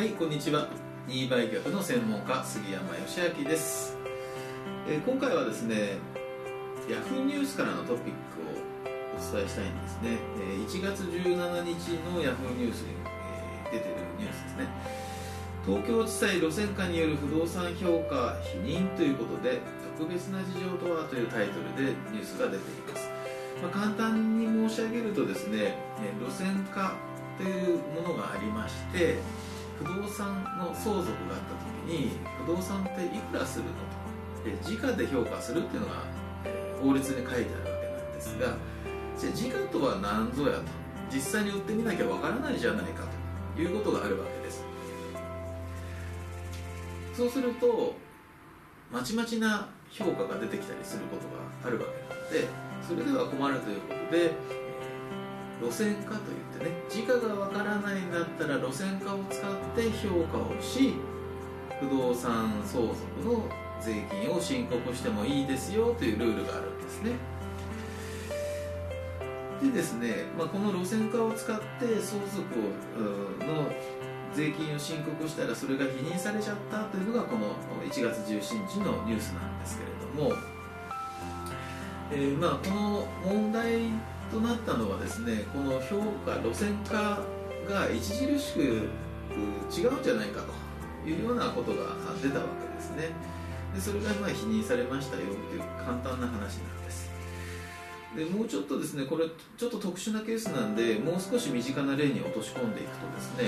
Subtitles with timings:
[0.00, 0.66] はいこんにちは。
[1.06, 3.98] 任意売却の専門家杉山義明です、
[4.88, 5.98] えー今回はですね
[6.88, 8.56] ヤフーニュースからのトピックを
[8.88, 11.36] お伝えしたいんですね、えー1月17
[11.68, 14.68] 日のヤフーニュースに、えー出てるニュースですね。
[15.66, 19.60] 東京地裁路線価による不動産評価否認ということで
[19.98, 22.58] 特別な事情とはというタイトルでニュースが出てい
[22.90, 23.10] ます、
[23.62, 26.96] まあ、簡単に申し上げるとですねえ路線価
[27.36, 29.18] というものがありまして
[29.82, 31.54] 不動産の相続があった
[31.88, 32.10] 時に
[32.44, 33.70] 不動産っていくらするの？
[34.42, 36.04] とで時価で評価するっていうのが
[36.82, 37.46] 法律に書いてあるわ
[37.80, 38.56] けなんですが
[39.18, 40.62] じゃあ時価とは何ぞやと。
[41.12, 43.02] 実際に売ってみなきゃわからないじゃないか
[43.56, 44.64] ということがあるわけです。
[47.12, 47.96] そうすると
[48.92, 52.46] まちまちな評価が出てきたりすることがあるわけなので
[52.86, 54.32] それでは困るということで
[55.60, 60.94] 路線価といってね時価がわからないんだったら路線価を使って評価をし
[61.80, 63.44] 不動産相続の
[63.80, 67.12] 税金を申告してもいいですよというルールがあるんですね。
[69.62, 72.40] でですね、まあ、この路線価を使って相続
[73.44, 73.70] の
[74.34, 79.90] 税金を申告したらそれが否認されちゃったというのがこの1月17日のニュースなんですけれ
[80.24, 80.36] ども、
[82.12, 83.90] えーまあ、この問題
[84.30, 87.20] となったのはですねこの評価路線価
[87.68, 88.60] が著しく
[89.70, 90.42] 違うんじゃないか
[91.04, 93.10] というようなことが出たわけですね。
[93.74, 97.10] でそれがまあ否認されましたよという簡単な話なんです。
[98.16, 103.44] でもうちょっとですねこれちょっと特殊なケースなんでもう少し身近な例に落とし込んでいくとですね、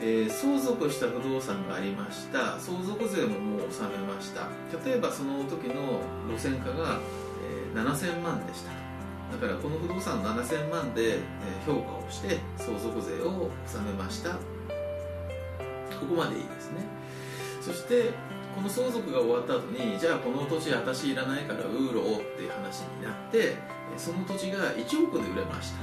[0.00, 2.60] えー相続した不動産がありました。
[2.60, 4.48] 相続税ももう納めました。
[4.84, 7.00] 例えばその時の路線価が、
[7.74, 8.83] えー7000万でした。
[9.32, 11.18] だからこの不動産7000万で
[11.66, 14.34] 評価をして相続税を納めました。
[14.34, 14.38] こ
[16.08, 16.86] こまでいいですね。
[17.60, 18.12] そして
[18.54, 23.56] この相続が終わった後にじゃあこの土地私いらないから売ろうっていう話になって
[23.96, 25.78] その土地が1億で売れました。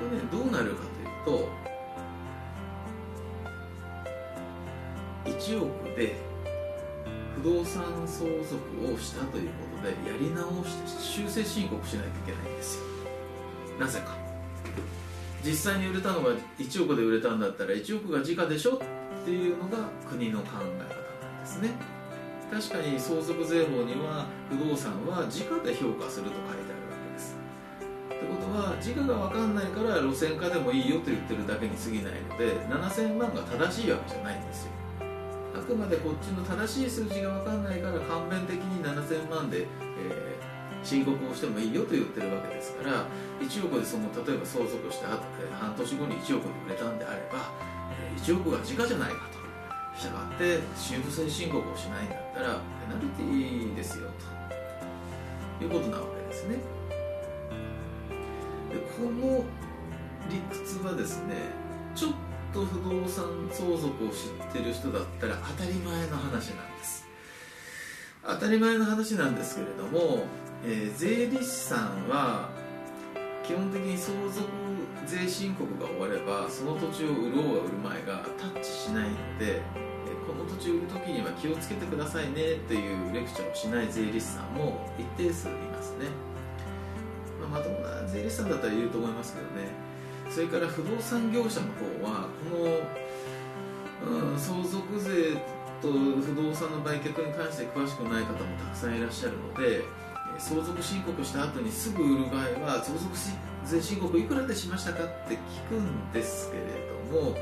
[0.00, 0.82] これねどうなるか
[1.24, 1.48] というと
[5.30, 6.29] 1億で
[7.42, 12.84] 不動産相続をしたということでやり直し修正申告しないといけないんですよ。
[13.78, 14.14] なぜか。
[15.42, 18.78] 実際に売れたのが1億で売れたんだったら1億が時価でしょっ
[19.24, 21.70] ていうのが国の考え方なんですね。
[22.52, 27.36] 確かに相続税法には不動産は時価で評価すると書いてあるわけです。
[28.04, 34.72] ってことは時価が分かんないから路線価でもいいよと言ってるだけに過ぎないので7000万が正しいわけじゃないんですよ。
[35.70, 40.40] くまでこっちの正しい数字が分かんないから簡便的に7000万で、えー
[40.82, 43.04] 申告をしてもいいよと言ってるわけですから
[43.38, 47.52] 1億でその例えば相続した後えー半年後に1億で売れたんであれば、
[47.92, 50.00] えー1億が時価じゃないかと。
[50.00, 54.08] したがって修正申告をしないんだったらペナルティーですよ
[55.60, 55.64] と。
[55.64, 56.56] いうことなわけですね。
[58.72, 59.44] でこの
[60.30, 61.34] 理屈はですね
[61.94, 62.12] ちょっ
[62.52, 67.06] と不動産相続を知ってる人だったら当たり前の話なんです。
[68.26, 70.24] 当たり前の話なんですけれども、
[70.64, 72.50] えー税理士さんは
[73.42, 74.46] 基本的に相続
[75.06, 79.60] 税申告が終わればその土地を売ろうが売る前がタッチしないので
[80.26, 86.06] この土地を売る時には気をつけてくださいねっていうレクチャーをしない税理士さんも一定数いますね、
[87.40, 89.89] まあ、まともな税理士さんだったら言うと思いますけどね。
[90.30, 92.56] それから不動産業者の方はこ
[94.06, 95.34] の、うん、相続税
[95.82, 99.82] と不動産の売却に関して詳しくない方もたくさんいらっしゃるので
[100.38, 103.10] 相続申告した後にすぐ売る場合は相続
[103.64, 106.62] 税申告いくらでしましたかって聞くんですけれ
[107.12, 107.36] ども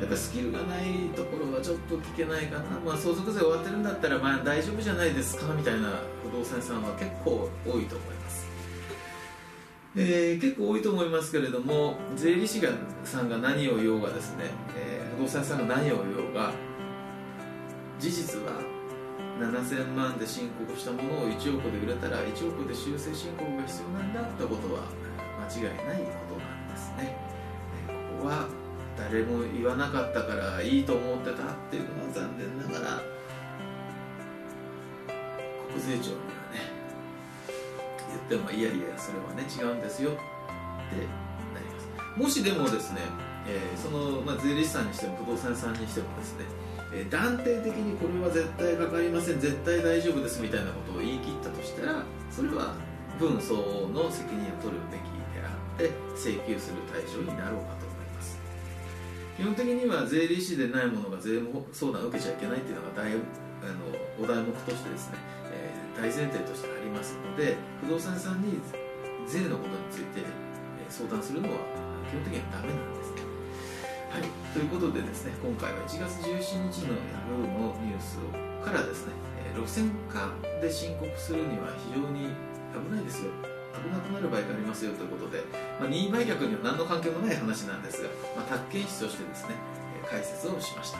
[0.00, 8.47] やっぱスキルがないところはちょっと聞けないかな、まあ、相続税終わってるんだったら、まあ、大丈夫じゃないですかみたいな不動産屋さんは結構多いと思います、
[9.96, 12.70] えー結構多いと思いますけれども税理士が
[13.04, 14.44] さんが何を言おうがですね、
[14.76, 16.52] え不動産屋さんが何を言おうが
[17.98, 18.52] 事実は
[19.40, 24.82] 7000万で申告したものを1億で売れたら1億で修正申告が必要なんだってことは
[25.48, 27.16] 間違いないことなんですね。
[27.88, 28.48] えーここは
[28.96, 31.34] 誰も言わなかったからいいと思ってたっ
[31.70, 33.00] ていうのは残念ながら
[35.72, 36.16] 国税庁に
[38.28, 40.20] ってもいやいやそれはね違うんですよって
[41.56, 42.20] なります。
[42.20, 43.00] もしでもですね、
[43.48, 46.44] えーその、まあ、税理士さんにしても不動産屋さんにしてもですね、
[46.92, 52.74] えー断定的にこれは絶対かかりません絶対大丈夫ですみたいなことを言い切ったとしたらそれは
[53.18, 58.38] 分相応の責任を取るべきであって請求する対象になろうかと思います。
[59.36, 63.16] 基本的には税理士でないものが税務相談を受けちゃいけないっていうのが大
[63.58, 65.18] あのお題目としてですね、
[65.98, 68.62] 大前提としてありますので不動産屋さんに
[69.26, 70.22] 税のことについて、
[70.88, 71.58] 相談するのは
[72.08, 73.26] 基本的にはダメなんですね。
[74.08, 74.22] はい、
[74.54, 78.16] ということでですね今回は1月17日のヤフーのニュース
[78.64, 79.12] からですね、
[79.58, 82.30] 路線価で申告するには非常に
[82.72, 83.32] 危ないですよ。
[83.74, 85.44] 危なくなる場合がありますよということで、
[85.78, 89.54] まあ、任意売却には何の関係もない話なんですが、まあ、宅建士としてですね、
[90.08, 90.98] 解説をしました、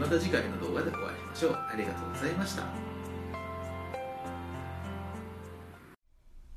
[0.00, 1.52] また次回の動画でお会いしましょう。
[1.54, 2.97] ありがとうございました。